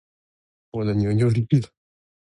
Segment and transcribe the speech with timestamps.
[0.71, 1.69] 我的牛牛立了